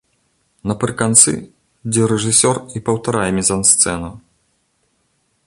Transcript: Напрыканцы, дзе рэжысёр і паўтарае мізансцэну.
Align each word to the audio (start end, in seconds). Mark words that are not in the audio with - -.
Напрыканцы, 0.69 1.33
дзе 1.91 2.01
рэжысёр 2.13 2.57
і 2.79 2.83
паўтарае 2.89 3.29
мізансцэну. 3.41 4.09